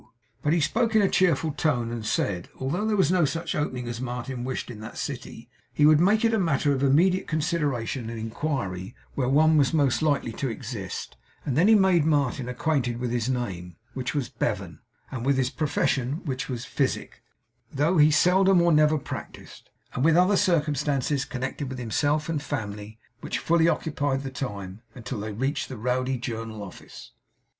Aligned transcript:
But 0.41 0.53
he 0.53 0.59
spoke 0.59 0.95
in 0.95 1.03
a 1.03 1.07
cheerful 1.07 1.51
tone, 1.51 1.91
and 1.91 2.03
said, 2.03 2.45
that 2.45 2.55
although 2.59 2.87
there 2.87 2.95
was 2.97 3.11
no 3.11 3.23
such 3.23 3.53
opening 3.53 3.87
as 3.87 4.01
Martin 4.01 4.43
wished, 4.43 4.71
in 4.71 4.79
that 4.79 4.97
city, 4.97 5.47
he 5.71 5.85
would 5.85 5.99
make 5.99 6.25
it 6.25 6.35
matter 6.39 6.71
of 6.73 6.81
immediate 6.81 7.27
consideration 7.27 8.09
and 8.09 8.19
inquiry 8.19 8.95
where 9.13 9.29
one 9.29 9.57
was 9.57 9.75
most 9.75 10.01
likely 10.01 10.31
to 10.31 10.49
exist; 10.49 11.17
and 11.45 11.55
then 11.55 11.67
he 11.67 11.75
made 11.75 12.03
Martin 12.03 12.49
acquainted 12.49 12.97
with 12.99 13.11
his 13.11 13.29
name, 13.29 13.75
which 13.93 14.15
was 14.15 14.27
Bevan; 14.27 14.79
and 15.11 15.23
with 15.23 15.37
his 15.37 15.51
profession, 15.51 16.23
which 16.25 16.49
was 16.49 16.65
physic, 16.65 17.21
though 17.71 17.97
he 17.99 18.09
seldom 18.09 18.59
or 18.59 18.71
never 18.71 18.97
practiced; 18.97 19.69
and 19.93 20.03
with 20.03 20.17
other 20.17 20.35
circumstances 20.35 21.25
connected 21.25 21.69
with 21.69 21.77
himself 21.77 22.27
and 22.27 22.41
family, 22.41 22.97
which 23.19 23.37
fully 23.37 23.67
occupied 23.67 24.23
the 24.23 24.31
time, 24.31 24.81
until 24.95 25.19
they 25.19 25.31
reached 25.31 25.69
the 25.69 25.77
Rowdy 25.77 26.17
Journal 26.17 26.63
Office. 26.63 27.11